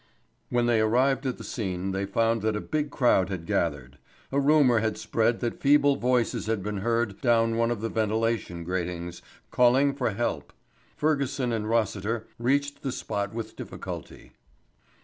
When 0.49 0.65
they 0.65 0.79
arrived 0.81 1.27
at 1.27 1.37
the 1.37 1.43
scene 1.43 1.91
they 1.91 2.07
found 2.07 2.41
that 2.41 2.55
a 2.55 2.59
big 2.59 2.89
crowd 2.89 3.29
had 3.29 3.45
gathered. 3.45 3.99
A 4.31 4.39
rumour 4.39 4.79
had 4.79 4.97
spread 4.97 5.41
that 5.41 5.61
feeble 5.61 5.95
voices 5.95 6.47
had 6.47 6.63
been 6.63 6.77
heard 6.77 7.21
down 7.21 7.55
one 7.55 7.69
of 7.69 7.81
the 7.81 7.89
ventilation 7.89 8.63
gratings, 8.63 9.21
calling 9.51 9.93
for 9.93 10.09
help. 10.09 10.53
Fergusson 10.97 11.51
and 11.53 11.69
Rossiter 11.69 12.25
reached 12.39 12.81
the 12.81 12.91
spot 12.91 13.31
with 13.35 13.55
difficulty. 13.55 14.31